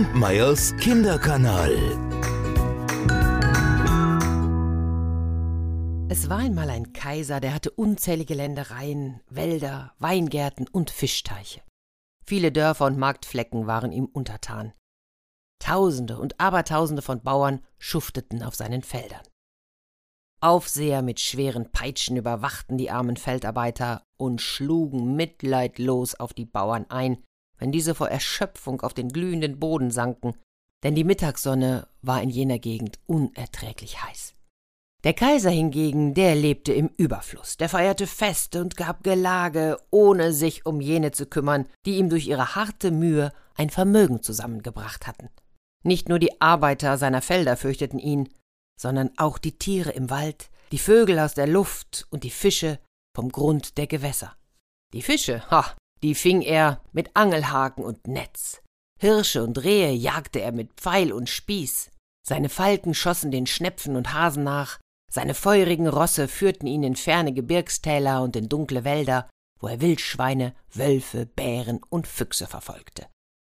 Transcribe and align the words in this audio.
Kampmeyers 0.00 0.74
Kinderkanal. 0.78 1.74
Es 6.08 6.30
war 6.30 6.38
einmal 6.38 6.70
ein 6.70 6.94
Kaiser, 6.94 7.38
der 7.38 7.52
hatte 7.52 7.70
unzählige 7.70 8.32
Ländereien, 8.32 9.20
Wälder, 9.28 9.92
Weingärten 9.98 10.66
und 10.68 10.88
Fischteiche. 10.88 11.60
Viele 12.24 12.50
Dörfer 12.50 12.86
und 12.86 12.96
Marktflecken 12.96 13.66
waren 13.66 13.92
ihm 13.92 14.06
untertan. 14.06 14.72
Tausende 15.58 16.18
und 16.18 16.40
Abertausende 16.40 17.02
von 17.02 17.20
Bauern 17.20 17.60
schufteten 17.78 18.42
auf 18.42 18.54
seinen 18.54 18.82
Feldern. 18.82 19.26
Aufseher 20.40 21.02
mit 21.02 21.20
schweren 21.20 21.72
Peitschen 21.72 22.16
überwachten 22.16 22.78
die 22.78 22.90
armen 22.90 23.18
Feldarbeiter 23.18 24.02
und 24.16 24.40
schlugen 24.40 25.14
mitleidlos 25.14 26.14
auf 26.14 26.32
die 26.32 26.46
Bauern 26.46 26.86
ein, 26.88 27.22
wenn 27.60 27.70
diese 27.70 27.94
vor 27.94 28.08
Erschöpfung 28.08 28.80
auf 28.80 28.94
den 28.94 29.10
glühenden 29.10 29.60
Boden 29.60 29.92
sanken, 29.92 30.34
denn 30.82 30.94
die 30.94 31.04
Mittagssonne 31.04 31.86
war 32.02 32.20
in 32.22 32.30
jener 32.30 32.58
Gegend 32.58 32.98
unerträglich 33.06 34.02
heiß. 34.02 34.34
Der 35.04 35.14
Kaiser 35.14 35.50
hingegen, 35.50 36.12
der 36.12 36.34
lebte 36.34 36.72
im 36.72 36.90
Überfluss, 36.96 37.56
der 37.56 37.68
feierte 37.68 38.06
Feste 38.06 38.60
und 38.60 38.76
gab 38.76 39.02
Gelage, 39.02 39.78
ohne 39.90 40.32
sich 40.32 40.66
um 40.66 40.80
jene 40.80 41.12
zu 41.12 41.26
kümmern, 41.26 41.66
die 41.86 41.96
ihm 41.96 42.10
durch 42.10 42.26
ihre 42.26 42.54
harte 42.54 42.90
Mühe 42.90 43.32
ein 43.54 43.70
Vermögen 43.70 44.22
zusammengebracht 44.22 45.06
hatten. 45.06 45.30
Nicht 45.82 46.08
nur 46.10 46.18
die 46.18 46.40
Arbeiter 46.40 46.98
seiner 46.98 47.22
Felder 47.22 47.56
fürchteten 47.56 47.98
ihn, 47.98 48.28
sondern 48.78 49.10
auch 49.16 49.38
die 49.38 49.56
Tiere 49.56 49.90
im 49.90 50.10
Wald, 50.10 50.50
die 50.72 50.78
Vögel 50.78 51.18
aus 51.18 51.34
der 51.34 51.46
Luft 51.46 52.06
und 52.10 52.24
die 52.24 52.30
Fische 52.30 52.78
vom 53.14 53.30
Grund 53.30 53.78
der 53.78 53.86
Gewässer. 53.86 54.36
Die 54.92 55.02
Fische, 55.02 55.50
ha, 55.50 55.74
die 56.02 56.14
fing 56.14 56.42
er 56.42 56.80
mit 56.92 57.10
Angelhaken 57.14 57.84
und 57.84 58.06
Netz. 58.06 58.62
Hirsche 58.98 59.42
und 59.42 59.62
Rehe 59.62 59.92
jagte 59.92 60.40
er 60.40 60.52
mit 60.52 60.74
Pfeil 60.74 61.12
und 61.12 61.28
Spieß. 61.28 61.90
Seine 62.26 62.48
Falken 62.48 62.94
schossen 62.94 63.30
den 63.30 63.46
Schnepfen 63.46 63.96
und 63.96 64.12
Hasen 64.12 64.44
nach, 64.44 64.78
seine 65.10 65.34
feurigen 65.34 65.88
Rosse 65.88 66.28
führten 66.28 66.68
ihn 66.68 66.84
in 66.84 66.94
ferne 66.94 67.32
Gebirgstäler 67.32 68.22
und 68.22 68.36
in 68.36 68.48
dunkle 68.48 68.84
Wälder, 68.84 69.28
wo 69.58 69.66
er 69.66 69.80
Wildschweine, 69.80 70.54
Wölfe, 70.72 71.26
Bären 71.26 71.80
und 71.90 72.06
Füchse 72.06 72.46
verfolgte. 72.46 73.06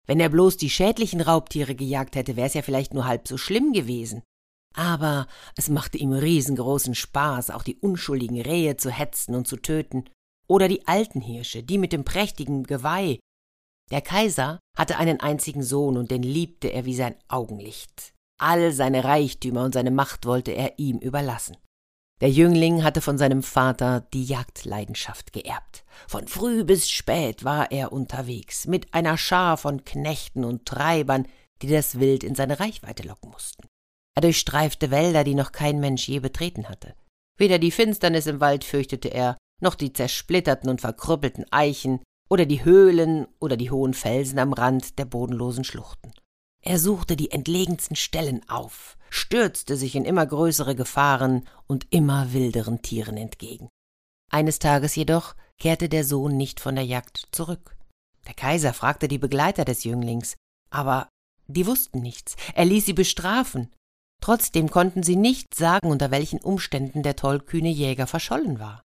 Wenn 0.06 0.20
er 0.20 0.28
bloß 0.28 0.56
die 0.56 0.70
schädlichen 0.70 1.20
Raubtiere 1.20 1.74
gejagt 1.74 2.14
hätte, 2.14 2.36
wär's 2.36 2.54
ja 2.54 2.62
vielleicht 2.62 2.94
nur 2.94 3.04
halb 3.04 3.26
so 3.26 3.36
schlimm 3.36 3.72
gewesen. 3.72 4.22
Aber 4.76 5.26
es 5.56 5.68
machte 5.68 5.98
ihm 5.98 6.12
riesengroßen 6.12 6.94
Spaß, 6.94 7.50
auch 7.50 7.64
die 7.64 7.76
unschuldigen 7.76 8.40
Rehe 8.40 8.76
zu 8.76 8.90
hetzen 8.90 9.34
und 9.34 9.48
zu 9.48 9.56
töten, 9.56 10.04
oder 10.50 10.66
die 10.66 10.86
alten 10.88 11.20
Hirsche, 11.20 11.62
die 11.62 11.78
mit 11.78 11.92
dem 11.92 12.04
prächtigen 12.04 12.64
Geweih. 12.64 13.20
Der 13.92 14.00
Kaiser 14.00 14.58
hatte 14.76 14.98
einen 14.98 15.20
einzigen 15.20 15.62
Sohn, 15.62 15.96
und 15.96 16.10
den 16.10 16.24
liebte 16.24 16.72
er 16.72 16.84
wie 16.84 16.94
sein 16.96 17.14
Augenlicht. 17.28 18.12
All 18.40 18.72
seine 18.72 19.04
Reichtümer 19.04 19.62
und 19.62 19.74
seine 19.74 19.92
Macht 19.92 20.26
wollte 20.26 20.50
er 20.50 20.78
ihm 20.78 20.98
überlassen. 20.98 21.56
Der 22.20 22.30
Jüngling 22.30 22.82
hatte 22.82 23.00
von 23.00 23.16
seinem 23.16 23.44
Vater 23.44 24.00
die 24.12 24.24
Jagdleidenschaft 24.24 25.32
geerbt. 25.32 25.84
Von 26.08 26.26
früh 26.26 26.64
bis 26.64 26.90
spät 26.90 27.44
war 27.44 27.70
er 27.70 27.92
unterwegs, 27.92 28.66
mit 28.66 28.92
einer 28.92 29.16
Schar 29.16 29.56
von 29.56 29.84
Knechten 29.84 30.44
und 30.44 30.66
Treibern, 30.66 31.28
die 31.62 31.68
das 31.68 32.00
Wild 32.00 32.24
in 32.24 32.34
seine 32.34 32.58
Reichweite 32.58 33.04
locken 33.04 33.30
mussten. 33.30 33.68
Er 34.16 34.22
durchstreifte 34.22 34.90
Wälder, 34.90 35.22
die 35.22 35.34
noch 35.34 35.52
kein 35.52 35.78
Mensch 35.78 36.08
je 36.08 36.18
betreten 36.18 36.68
hatte. 36.68 36.94
Weder 37.38 37.58
die 37.58 37.70
Finsternis 37.70 38.26
im 38.26 38.40
Wald 38.40 38.64
fürchtete 38.64 39.08
er, 39.08 39.38
noch 39.60 39.74
die 39.74 39.92
zersplitterten 39.92 40.68
und 40.68 40.80
verkrüppelten 40.80 41.46
Eichen 41.50 42.00
oder 42.28 42.46
die 42.46 42.64
Höhlen 42.64 43.26
oder 43.38 43.56
die 43.56 43.70
hohen 43.70 43.94
Felsen 43.94 44.38
am 44.38 44.52
Rand 44.52 44.98
der 44.98 45.04
bodenlosen 45.04 45.64
Schluchten. 45.64 46.12
Er 46.62 46.78
suchte 46.78 47.16
die 47.16 47.30
entlegensten 47.30 47.96
Stellen 47.96 48.48
auf, 48.48 48.98
stürzte 49.08 49.76
sich 49.76 49.96
in 49.96 50.04
immer 50.04 50.26
größere 50.26 50.74
Gefahren 50.74 51.48
und 51.66 51.86
immer 51.90 52.32
wilderen 52.32 52.82
Tieren 52.82 53.16
entgegen. 53.16 53.68
Eines 54.30 54.58
Tages 54.58 54.94
jedoch 54.94 55.34
kehrte 55.58 55.88
der 55.88 56.04
Sohn 56.04 56.36
nicht 56.36 56.60
von 56.60 56.74
der 56.74 56.84
Jagd 56.84 57.28
zurück. 57.32 57.76
Der 58.26 58.34
Kaiser 58.34 58.74
fragte 58.74 59.08
die 59.08 59.18
Begleiter 59.18 59.64
des 59.64 59.84
Jünglings, 59.84 60.36
aber 60.70 61.08
die 61.48 61.66
wussten 61.66 62.00
nichts. 62.00 62.36
Er 62.54 62.64
ließ 62.64 62.86
sie 62.86 62.92
bestrafen. 62.92 63.74
Trotzdem 64.22 64.70
konnten 64.70 65.02
sie 65.02 65.16
nicht 65.16 65.54
sagen, 65.54 65.90
unter 65.90 66.10
welchen 66.10 66.40
Umständen 66.40 67.02
der 67.02 67.16
tollkühne 67.16 67.70
Jäger 67.70 68.06
verschollen 68.06 68.60
war. 68.60 68.82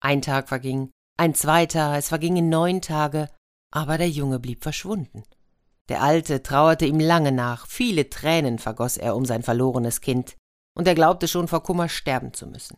Ein 0.00 0.22
Tag 0.22 0.48
verging, 0.48 0.90
ein 1.16 1.34
zweiter, 1.34 1.96
es 1.96 2.08
vergingen 2.08 2.48
neun 2.48 2.82
Tage, 2.82 3.28
aber 3.72 3.98
der 3.98 4.10
Junge 4.10 4.38
blieb 4.38 4.62
verschwunden. 4.62 5.24
Der 5.88 6.02
Alte 6.02 6.42
trauerte 6.42 6.84
ihm 6.84 7.00
lange 7.00 7.32
nach, 7.32 7.66
viele 7.66 8.10
Tränen 8.10 8.58
vergoß 8.58 8.96
er 8.96 9.16
um 9.16 9.24
sein 9.24 9.42
verlorenes 9.42 10.00
Kind, 10.00 10.36
und 10.76 10.86
er 10.86 10.94
glaubte 10.94 11.28
schon 11.28 11.48
vor 11.48 11.62
Kummer 11.62 11.88
sterben 11.88 12.34
zu 12.34 12.46
müssen. 12.46 12.76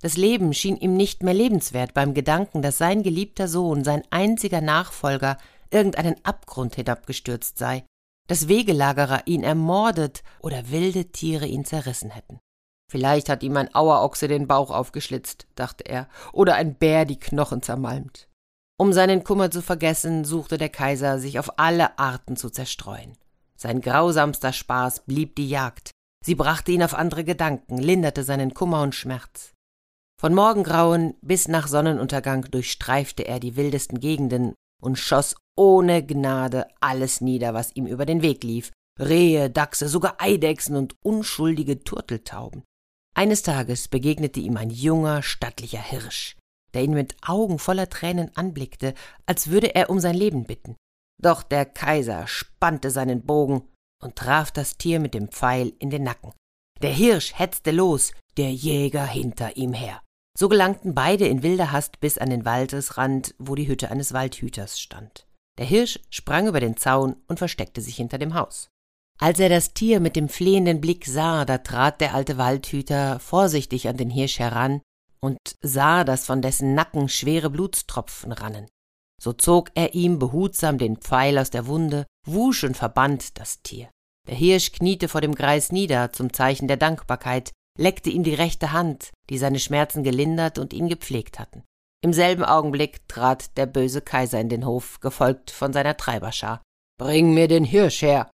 Das 0.00 0.16
Leben 0.16 0.52
schien 0.52 0.76
ihm 0.76 0.96
nicht 0.96 1.22
mehr 1.22 1.34
lebenswert 1.34 1.94
beim 1.94 2.12
Gedanken, 2.12 2.62
dass 2.62 2.78
sein 2.78 3.02
geliebter 3.02 3.48
Sohn, 3.48 3.84
sein 3.84 4.02
einziger 4.10 4.60
Nachfolger, 4.60 5.38
irgendeinen 5.70 6.16
Abgrund 6.24 6.74
hinabgestürzt 6.74 7.58
sei, 7.58 7.84
dass 8.26 8.48
Wegelagerer 8.48 9.26
ihn 9.26 9.42
ermordet 9.42 10.22
oder 10.40 10.70
wilde 10.70 11.12
Tiere 11.12 11.46
ihn 11.46 11.64
zerrissen 11.64 12.10
hätten. 12.10 12.40
Vielleicht 12.90 13.28
hat 13.28 13.42
ihm 13.42 13.56
ein 13.56 13.74
Auerochse 13.74 14.28
den 14.28 14.46
Bauch 14.46 14.70
aufgeschlitzt, 14.70 15.46
dachte 15.54 15.84
er, 15.84 16.08
oder 16.32 16.54
ein 16.54 16.76
Bär 16.76 17.04
die 17.04 17.18
Knochen 17.18 17.62
zermalmt. 17.62 18.28
Um 18.78 18.92
seinen 18.92 19.24
Kummer 19.24 19.50
zu 19.50 19.62
vergessen, 19.62 20.24
suchte 20.24 20.58
der 20.58 20.68
Kaiser, 20.68 21.18
sich 21.18 21.38
auf 21.38 21.58
alle 21.58 21.98
Arten 21.98 22.36
zu 22.36 22.50
zerstreuen. 22.50 23.16
Sein 23.56 23.80
grausamster 23.80 24.52
Spaß 24.52 25.04
blieb 25.06 25.34
die 25.36 25.48
Jagd. 25.48 25.90
Sie 26.24 26.34
brachte 26.34 26.72
ihn 26.72 26.82
auf 26.82 26.94
andere 26.94 27.24
Gedanken, 27.24 27.78
linderte 27.78 28.22
seinen 28.22 28.52
Kummer 28.52 28.82
und 28.82 28.94
Schmerz. 28.94 29.54
Von 30.20 30.34
Morgengrauen 30.34 31.14
bis 31.22 31.48
nach 31.48 31.68
Sonnenuntergang 31.68 32.50
durchstreifte 32.50 33.26
er 33.26 33.40
die 33.40 33.56
wildesten 33.56 34.00
Gegenden 34.00 34.54
und 34.82 34.98
schoss 34.98 35.36
ohne 35.56 36.04
Gnade 36.04 36.66
alles 36.80 37.20
nieder, 37.20 37.54
was 37.54 37.74
ihm 37.74 37.86
über 37.86 38.06
den 38.06 38.22
Weg 38.22 38.44
lief. 38.44 38.72
Rehe, 38.98 39.50
Dachse, 39.50 39.88
sogar 39.88 40.16
Eidechsen 40.18 40.76
und 40.76 40.96
unschuldige 41.02 41.82
Turteltauben. 41.84 42.62
Eines 43.16 43.42
Tages 43.42 43.88
begegnete 43.88 44.40
ihm 44.40 44.56
ein 44.56 44.70
junger, 44.70 45.22
stattlicher 45.22 45.80
Hirsch 45.80 46.36
der 46.76 46.84
ihn 46.84 46.92
mit 46.92 47.16
Augen 47.26 47.58
voller 47.58 47.88
Tränen 47.88 48.36
anblickte, 48.36 48.92
als 49.24 49.48
würde 49.48 49.74
er 49.74 49.88
um 49.88 49.98
sein 49.98 50.14
Leben 50.14 50.44
bitten. 50.44 50.76
Doch 51.18 51.42
der 51.42 51.64
Kaiser 51.64 52.26
spannte 52.26 52.90
seinen 52.90 53.22
Bogen 53.22 53.62
und 54.04 54.14
traf 54.14 54.50
das 54.50 54.76
Tier 54.76 55.00
mit 55.00 55.14
dem 55.14 55.28
Pfeil 55.28 55.72
in 55.78 55.88
den 55.88 56.02
Nacken. 56.02 56.32
Der 56.82 56.92
Hirsch 56.92 57.32
hetzte 57.38 57.70
los, 57.70 58.12
der 58.36 58.52
Jäger 58.52 59.06
hinter 59.06 59.56
ihm 59.56 59.72
her. 59.72 60.02
So 60.38 60.50
gelangten 60.50 60.94
beide 60.94 61.26
in 61.26 61.42
wilder 61.42 61.72
Hast 61.72 61.98
bis 62.00 62.18
an 62.18 62.28
den 62.28 62.44
Waldesrand, 62.44 63.34
wo 63.38 63.54
die 63.54 63.68
Hütte 63.68 63.90
eines 63.90 64.12
Waldhüters 64.12 64.78
stand. 64.78 65.26
Der 65.58 65.64
Hirsch 65.64 65.98
sprang 66.10 66.46
über 66.46 66.60
den 66.60 66.76
Zaun 66.76 67.16
und 67.26 67.38
versteckte 67.38 67.80
sich 67.80 67.96
hinter 67.96 68.18
dem 68.18 68.34
Haus. 68.34 68.68
Als 69.18 69.38
er 69.40 69.48
das 69.48 69.72
Tier 69.72 70.00
mit 70.00 70.14
dem 70.14 70.28
flehenden 70.28 70.80
Blick 70.80 71.06
sah, 71.06 71.44
da 71.44 71.58
trat 71.58 72.00
der 72.00 72.14
alte 72.14 72.36
Waldhüter 72.36 73.18
vorsichtig 73.18 73.88
an 73.88 73.96
den 73.96 74.10
Hirsch 74.10 74.38
heran 74.38 74.82
und 75.20 75.38
sah, 75.62 76.04
dass 76.04 76.26
von 76.26 76.42
dessen 76.42 76.74
Nacken 76.74 77.08
schwere 77.08 77.48
Blutstropfen 77.48 78.32
rannen. 78.32 78.66
So 79.20 79.32
zog 79.32 79.70
er 79.74 79.94
ihm 79.94 80.18
behutsam 80.18 80.76
den 80.76 80.98
Pfeil 80.98 81.38
aus 81.38 81.50
der 81.50 81.66
Wunde, 81.66 82.04
wusch 82.26 82.64
und 82.64 82.76
verband 82.76 83.38
das 83.38 83.62
Tier. 83.62 83.88
Der 84.28 84.36
Hirsch 84.36 84.72
kniete 84.72 85.08
vor 85.08 85.22
dem 85.22 85.34
Greis 85.34 85.72
nieder 85.72 86.12
zum 86.12 86.32
Zeichen 86.32 86.68
der 86.68 86.76
Dankbarkeit, 86.76 87.52
leckte 87.78 88.10
ihm 88.10 88.24
die 88.24 88.34
rechte 88.34 88.72
Hand, 88.72 89.12
die 89.30 89.38
seine 89.38 89.58
Schmerzen 89.58 90.02
gelindert 90.02 90.58
und 90.58 90.74
ihn 90.74 90.88
gepflegt 90.88 91.38
hatten. 91.38 91.62
Im 92.04 92.12
selben 92.12 92.44
Augenblick 92.44 93.08
trat 93.08 93.56
der 93.56 93.66
böse 93.66 94.02
Kaiser 94.02 94.40
in 94.40 94.50
den 94.50 94.66
Hof, 94.66 95.00
gefolgt 95.00 95.50
von 95.50 95.72
seiner 95.72 95.96
Treiberschar. 95.96 96.62
Bring 96.98 97.32
mir 97.32 97.48
den 97.48 97.64
Hirsch 97.64 98.02
her. 98.02 98.30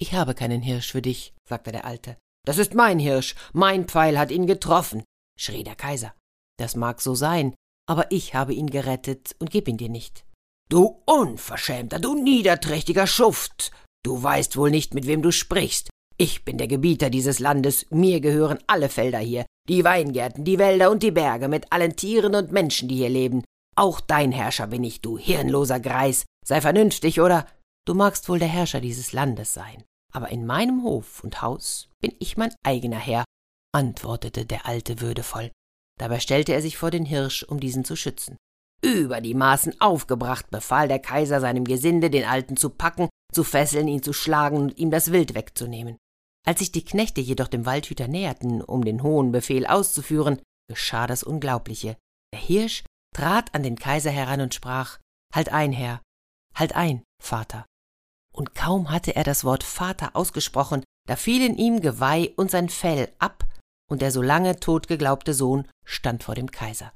Ich 0.00 0.14
habe 0.14 0.34
keinen 0.34 0.62
Hirsch 0.62 0.92
für 0.92 1.02
dich, 1.02 1.34
sagte 1.46 1.72
der 1.72 1.84
Alte. 1.84 2.16
Das 2.46 2.56
ist 2.56 2.72
mein 2.72 2.98
Hirsch, 2.98 3.34
mein 3.52 3.86
Pfeil 3.86 4.18
hat 4.18 4.30
ihn 4.30 4.46
getroffen, 4.46 5.04
schrie 5.38 5.62
der 5.62 5.74
Kaiser. 5.74 6.14
Das 6.58 6.74
mag 6.74 7.02
so 7.02 7.14
sein, 7.14 7.54
aber 7.86 8.10
ich 8.10 8.34
habe 8.34 8.54
ihn 8.54 8.70
gerettet 8.70 9.36
und 9.38 9.50
geb 9.50 9.68
ihn 9.68 9.76
dir 9.76 9.90
nicht. 9.90 10.24
Du 10.70 11.02
Unverschämter, 11.04 11.98
du 11.98 12.14
niederträchtiger 12.14 13.06
Schuft! 13.06 13.72
Du 14.02 14.22
weißt 14.22 14.56
wohl 14.56 14.70
nicht, 14.70 14.94
mit 14.94 15.06
wem 15.06 15.20
du 15.20 15.32
sprichst. 15.32 15.90
Ich 16.16 16.46
bin 16.46 16.56
der 16.56 16.68
Gebieter 16.68 17.10
dieses 17.10 17.38
Landes, 17.38 17.84
mir 17.90 18.20
gehören 18.20 18.58
alle 18.66 18.88
Felder 18.88 19.18
hier, 19.18 19.44
die 19.68 19.84
Weingärten, 19.84 20.44
die 20.44 20.58
Wälder 20.58 20.90
und 20.90 21.02
die 21.02 21.10
Berge, 21.10 21.48
mit 21.48 21.70
allen 21.72 21.96
Tieren 21.96 22.34
und 22.34 22.52
Menschen, 22.52 22.88
die 22.88 22.96
hier 22.96 23.10
leben. 23.10 23.44
Auch 23.76 24.00
dein 24.00 24.32
Herrscher 24.32 24.68
bin 24.68 24.82
ich, 24.82 25.02
du 25.02 25.18
hirnloser 25.18 25.80
Greis. 25.80 26.24
Sei 26.46 26.62
vernünftig, 26.62 27.20
oder? 27.20 27.46
Du 27.86 27.94
magst 27.94 28.28
wohl 28.28 28.38
der 28.38 28.48
Herrscher 28.48 28.80
dieses 28.80 29.12
Landes 29.12 29.52
sein, 29.52 29.84
aber 30.12 30.30
in 30.30 30.46
meinem 30.46 30.82
Hof 30.82 31.22
und 31.24 31.42
Haus 31.42 31.88
bin 32.00 32.14
ich 32.18 32.36
mein 32.36 32.54
eigener 32.62 32.98
Herr, 32.98 33.24
antwortete 33.72 34.46
der 34.46 34.66
Alte 34.66 35.00
würdevoll. 35.00 35.50
Dabei 35.98 36.20
stellte 36.20 36.52
er 36.52 36.62
sich 36.62 36.76
vor 36.76 36.90
den 36.90 37.04
Hirsch, 37.04 37.42
um 37.42 37.60
diesen 37.60 37.84
zu 37.84 37.96
schützen. 37.96 38.36
Über 38.82 39.20
die 39.20 39.34
Maßen 39.34 39.80
aufgebracht 39.80 40.50
befahl 40.50 40.88
der 40.88 40.98
Kaiser 40.98 41.40
seinem 41.40 41.64
Gesinde, 41.64 42.10
den 42.10 42.24
Alten 42.24 42.56
zu 42.56 42.70
packen 42.70 43.08
zu 43.32 43.44
fesseln, 43.44 43.88
ihn 43.88 44.02
zu 44.02 44.12
schlagen 44.12 44.56
und 44.56 44.78
ihm 44.78 44.90
das 44.90 45.12
Wild 45.12 45.34
wegzunehmen. 45.34 45.96
Als 46.46 46.60
sich 46.60 46.72
die 46.72 46.84
Knechte 46.84 47.20
jedoch 47.20 47.48
dem 47.48 47.66
Waldhüter 47.66 48.08
näherten, 48.08 48.62
um 48.62 48.84
den 48.84 49.02
hohen 49.02 49.30
Befehl 49.32 49.66
auszuführen, 49.66 50.40
geschah 50.68 51.06
das 51.06 51.22
Unglaubliche. 51.22 51.96
Der 52.32 52.40
Hirsch 52.40 52.84
trat 53.14 53.54
an 53.54 53.62
den 53.62 53.76
Kaiser 53.76 54.10
heran 54.10 54.40
und 54.40 54.54
sprach 54.54 54.98
Halt 55.34 55.50
ein, 55.50 55.72
Herr, 55.72 56.00
halt 56.54 56.74
ein, 56.74 57.02
Vater. 57.22 57.66
Und 58.34 58.54
kaum 58.54 58.90
hatte 58.90 59.16
er 59.16 59.24
das 59.24 59.44
Wort 59.44 59.62
Vater 59.62 60.14
ausgesprochen, 60.14 60.84
da 61.08 61.16
fielen 61.16 61.56
ihm 61.56 61.80
Geweih 61.80 62.32
und 62.36 62.50
sein 62.50 62.68
Fell 62.68 63.08
ab, 63.18 63.44
und 63.90 64.02
der 64.02 64.12
so 64.12 64.22
lange 64.22 64.60
tot 64.60 64.86
geglaubte 64.86 65.34
Sohn 65.34 65.66
stand 65.84 66.22
vor 66.22 66.34
dem 66.34 66.50
Kaiser. 66.50 66.92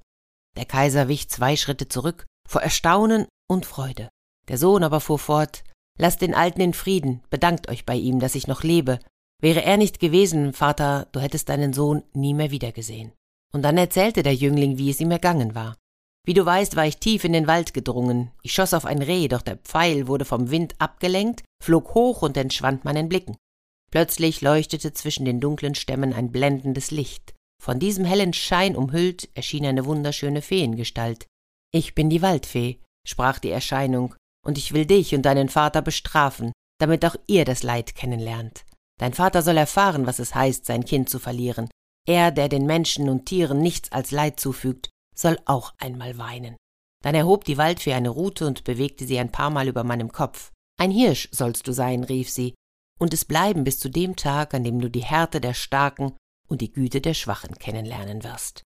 Der 0.56 0.64
Kaiser 0.64 1.08
wich 1.08 1.28
zwei 1.28 1.56
Schritte 1.56 1.88
zurück, 1.88 2.26
vor 2.48 2.62
Erstaunen 2.62 3.26
und 3.48 3.66
Freude. 3.66 4.08
Der 4.48 4.58
Sohn 4.58 4.84
aber 4.84 5.00
fuhr 5.00 5.18
fort 5.18 5.64
Lasst 5.98 6.22
den 6.22 6.34
Alten 6.34 6.60
in 6.60 6.74
Frieden, 6.74 7.22
bedankt 7.30 7.68
euch 7.68 7.86
bei 7.86 7.94
ihm, 7.94 8.18
dass 8.18 8.34
ich 8.34 8.48
noch 8.48 8.64
lebe. 8.64 8.98
Wäre 9.40 9.62
er 9.62 9.76
nicht 9.76 10.00
gewesen, 10.00 10.52
Vater, 10.52 11.06
du 11.12 11.20
hättest 11.20 11.48
deinen 11.48 11.72
Sohn 11.72 12.02
nie 12.12 12.34
mehr 12.34 12.50
wiedergesehen. 12.50 13.12
Und 13.52 13.62
dann 13.62 13.78
erzählte 13.78 14.24
der 14.24 14.34
Jüngling, 14.34 14.78
wie 14.78 14.90
es 14.90 15.00
ihm 15.00 15.12
ergangen 15.12 15.54
war. 15.54 15.76
Wie 16.26 16.34
du 16.34 16.44
weißt, 16.44 16.74
war 16.74 16.86
ich 16.86 16.96
tief 16.96 17.24
in 17.24 17.34
den 17.34 17.46
Wald 17.46 17.74
gedrungen. 17.74 18.30
Ich 18.42 18.52
schoss 18.54 18.72
auf 18.72 18.86
ein 18.86 19.02
Reh, 19.02 19.28
doch 19.28 19.42
der 19.42 19.58
Pfeil 19.58 20.08
wurde 20.08 20.24
vom 20.24 20.50
Wind 20.50 20.74
abgelenkt, 20.78 21.42
flog 21.62 21.94
hoch 21.94 22.22
und 22.22 22.36
entschwand 22.36 22.84
meinen 22.84 23.10
Blicken. 23.10 23.36
Plötzlich 23.90 24.40
leuchtete 24.40 24.92
zwischen 24.94 25.26
den 25.26 25.40
dunklen 25.40 25.74
Stämmen 25.74 26.14
ein 26.14 26.32
blendendes 26.32 26.90
Licht. 26.90 27.34
Von 27.62 27.78
diesem 27.78 28.04
hellen 28.04 28.32
Schein 28.32 28.74
umhüllt 28.74 29.28
erschien 29.34 29.66
eine 29.66 29.84
wunderschöne 29.84 30.42
Feengestalt. 30.42 31.26
Ich 31.72 31.94
bin 31.94 32.08
die 32.08 32.22
Waldfee, 32.22 32.80
sprach 33.06 33.38
die 33.38 33.50
Erscheinung, 33.50 34.14
und 34.44 34.58
ich 34.58 34.72
will 34.72 34.86
dich 34.86 35.14
und 35.14 35.22
deinen 35.22 35.48
Vater 35.48 35.82
bestrafen, 35.82 36.52
damit 36.78 37.04
auch 37.04 37.16
ihr 37.26 37.44
das 37.44 37.62
Leid 37.62 37.94
kennenlernt. 37.94 38.64
Dein 38.98 39.12
Vater 39.12 39.42
soll 39.42 39.56
erfahren, 39.56 40.06
was 40.06 40.18
es 40.18 40.34
heißt, 40.34 40.66
sein 40.66 40.84
Kind 40.84 41.08
zu 41.08 41.18
verlieren. 41.18 41.68
Er, 42.06 42.30
der 42.30 42.48
den 42.48 42.66
Menschen 42.66 43.08
und 43.08 43.26
Tieren 43.26 43.60
nichts 43.60 43.92
als 43.92 44.10
Leid 44.10 44.38
zufügt, 44.38 44.90
soll 45.14 45.38
auch 45.44 45.72
einmal 45.78 46.18
weinen. 46.18 46.56
Dann 47.02 47.14
erhob 47.14 47.44
die 47.44 47.58
Waldfee 47.58 47.92
eine 47.92 48.08
Rute 48.08 48.46
und 48.46 48.64
bewegte 48.64 49.06
sie 49.06 49.18
ein 49.18 49.30
paar 49.30 49.50
Mal 49.50 49.68
über 49.68 49.84
meinem 49.84 50.10
Kopf. 50.10 50.52
Ein 50.80 50.90
Hirsch 50.90 51.28
sollst 51.32 51.68
du 51.68 51.72
sein, 51.72 52.04
rief 52.04 52.30
sie, 52.30 52.54
und 52.98 53.12
es 53.12 53.24
bleiben 53.24 53.64
bis 53.64 53.78
zu 53.78 53.88
dem 53.88 54.16
Tag, 54.16 54.54
an 54.54 54.64
dem 54.64 54.80
du 54.80 54.88
die 54.88 55.04
Härte 55.04 55.40
der 55.40 55.54
Starken 55.54 56.16
und 56.48 56.60
die 56.60 56.72
Güte 56.72 57.00
der 57.00 57.14
Schwachen 57.14 57.56
kennenlernen 57.56 58.24
wirst. 58.24 58.62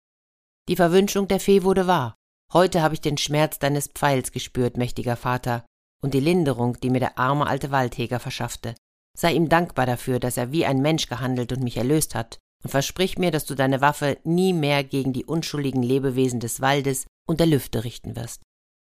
Die 0.69 0.77
Verwünschung 0.77 1.29
der 1.29 1.41
Fee 1.41 1.63
wurde 1.63 1.87
wahr. 1.87 2.15
Heute 2.53 2.83
habe 2.83 2.95
ich 2.95 3.01
den 3.01 3.19
Schmerz 3.19 3.59
deines 3.59 3.89
Pfeils 3.89 4.33
gespürt, 4.33 4.77
mächtiger 4.77 5.17
Vater, 5.17 5.67
und 6.01 6.15
die 6.15 6.21
Linderung, 6.21 6.79
die 6.81 6.91
mir 6.91 7.01
der 7.01 7.19
arme 7.19 7.47
alte 7.47 7.71
Waldheger 7.71 8.21
verschaffte. 8.21 8.75
Sei 9.17 9.33
ihm 9.33 9.49
dankbar 9.49 9.87
dafür, 9.87 10.21
dass 10.21 10.37
er 10.37 10.53
wie 10.53 10.65
ein 10.65 10.81
Mensch 10.81 11.09
gehandelt 11.09 11.53
und 11.53 11.63
mich 11.63 11.77
erlöst 11.77 12.15
hat, 12.15 12.39
versprich 12.67 13.19
mir, 13.19 13.31
dass 13.31 13.47
du 13.47 13.55
deine 13.55 13.81
Waffe 13.81 14.19
nie 14.25 14.53
mehr 14.53 14.85
gegen 14.85 15.13
die 15.13 15.25
unschuldigen 15.25 15.83
Lebewesen 15.83 16.41
des 16.41 16.61
Waldes 16.61 17.07
und 17.29 17.41
der 17.41 17.47
Lüfte 17.47 17.85
richten 17.85 18.17
wirst. 18.17 18.43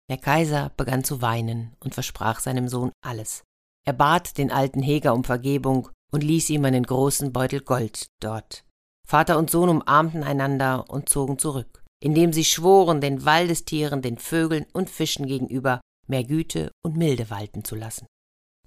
Der 0.09 0.17
Kaiser 0.17 0.71
begann 0.77 1.03
zu 1.03 1.21
weinen 1.21 1.75
und 1.79 1.93
versprach 1.93 2.39
seinem 2.39 2.67
Sohn 2.67 2.91
alles. 3.03 3.43
Er 3.85 3.93
bat 3.93 4.37
den 4.37 4.51
alten 4.51 4.81
Heger 4.81 5.13
um 5.13 5.23
Vergebung 5.23 5.89
und 6.11 6.23
ließ 6.23 6.49
ihm 6.51 6.65
einen 6.65 6.83
großen 6.83 7.33
Beutel 7.33 7.61
Gold 7.61 8.07
dort. 8.21 8.63
Vater 9.07 9.37
und 9.37 9.49
Sohn 9.49 9.69
umarmten 9.69 10.23
einander 10.23 10.89
und 10.89 11.09
zogen 11.09 11.39
zurück, 11.39 11.83
indem 12.01 12.31
sie 12.33 12.45
schworen, 12.45 13.01
den 13.01 13.25
Waldestieren, 13.25 14.01
den 14.01 14.17
Vögeln 14.17 14.65
und 14.73 14.89
Fischen 14.89 15.25
gegenüber 15.25 15.81
mehr 16.07 16.23
Güte 16.23 16.71
und 16.85 16.97
Milde 16.97 17.29
walten 17.29 17.63
zu 17.63 17.75
lassen. 17.75 18.05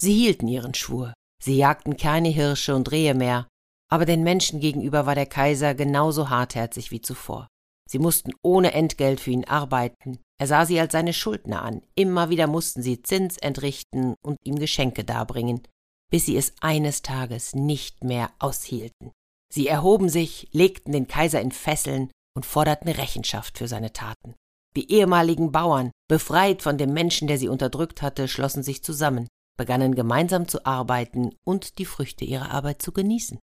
Sie 0.00 0.12
hielten 0.12 0.48
ihren 0.48 0.74
Schwur, 0.74 1.14
sie 1.42 1.56
jagten 1.56 1.96
keine 1.96 2.28
Hirsche 2.28 2.74
und 2.74 2.90
Rehe 2.90 3.14
mehr, 3.14 3.46
aber 3.90 4.04
den 4.04 4.22
Menschen 4.22 4.60
gegenüber 4.60 5.06
war 5.06 5.14
der 5.14 5.26
Kaiser 5.26 5.74
genauso 5.74 6.30
hartherzig 6.30 6.90
wie 6.90 7.00
zuvor. 7.00 7.48
Sie 7.88 7.98
mussten 7.98 8.32
ohne 8.42 8.72
Entgelt 8.72 9.20
für 9.20 9.30
ihn 9.30 9.44
arbeiten, 9.44 10.18
er 10.38 10.46
sah 10.46 10.66
sie 10.66 10.78
als 10.78 10.92
seine 10.92 11.12
Schuldner 11.12 11.62
an, 11.62 11.82
immer 11.94 12.28
wieder 12.28 12.46
mussten 12.46 12.82
sie 12.82 13.02
Zins 13.02 13.38
entrichten 13.38 14.14
und 14.22 14.36
ihm 14.44 14.58
Geschenke 14.58 15.04
darbringen, 15.04 15.62
bis 16.10 16.26
sie 16.26 16.36
es 16.36 16.52
eines 16.60 17.02
Tages 17.02 17.54
nicht 17.54 18.04
mehr 18.04 18.30
aushielten. 18.38 19.12
Sie 19.52 19.68
erhoben 19.68 20.08
sich, 20.08 20.48
legten 20.52 20.92
den 20.92 21.08
Kaiser 21.08 21.40
in 21.40 21.52
Fesseln 21.52 22.10
und 22.36 22.44
forderten 22.44 22.90
Rechenschaft 22.90 23.56
für 23.56 23.68
seine 23.68 23.92
Taten. 23.92 24.34
Die 24.76 24.92
ehemaligen 24.92 25.52
Bauern, 25.52 25.90
befreit 26.06 26.60
von 26.60 26.76
dem 26.76 26.92
Menschen, 26.92 27.28
der 27.28 27.38
sie 27.38 27.48
unterdrückt 27.48 28.02
hatte, 28.02 28.28
schlossen 28.28 28.62
sich 28.62 28.82
zusammen, 28.82 29.26
begannen 29.56 29.94
gemeinsam 29.94 30.48
zu 30.48 30.66
arbeiten 30.66 31.34
und 31.46 31.78
die 31.78 31.86
Früchte 31.86 32.26
ihrer 32.26 32.50
Arbeit 32.50 32.82
zu 32.82 32.92
genießen. 32.92 33.38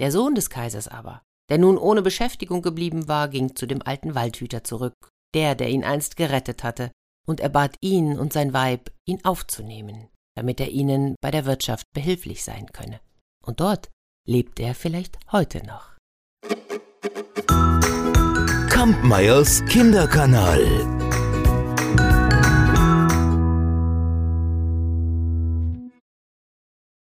Der 0.00 0.10
Sohn 0.10 0.34
des 0.34 0.50
Kaisers 0.50 0.88
aber, 0.88 1.22
der 1.48 1.58
nun 1.58 1.78
ohne 1.78 2.02
Beschäftigung 2.02 2.62
geblieben 2.62 3.06
war, 3.06 3.28
ging 3.28 3.54
zu 3.54 3.66
dem 3.66 3.82
alten 3.82 4.14
Waldhüter 4.14 4.64
zurück, 4.64 4.94
der, 5.34 5.54
der 5.54 5.68
ihn 5.68 5.84
einst 5.84 6.16
gerettet 6.16 6.64
hatte, 6.64 6.90
und 7.26 7.40
er 7.40 7.48
bat 7.48 7.76
ihn 7.80 8.18
und 8.18 8.32
sein 8.32 8.52
Weib, 8.52 8.90
ihn 9.06 9.24
aufzunehmen, 9.24 10.08
damit 10.36 10.60
er 10.60 10.70
ihnen 10.70 11.14
bei 11.20 11.30
der 11.30 11.46
Wirtschaft 11.46 11.86
behilflich 11.94 12.44
sein 12.44 12.66
könne. 12.72 13.00
Und 13.44 13.60
dort 13.60 13.90
lebt 14.26 14.58
er 14.60 14.74
vielleicht 14.74 15.18
heute 15.32 15.64
noch. 15.64 15.94
Kampmeyers 18.68 19.64
Kinderkanal. 19.66 21.03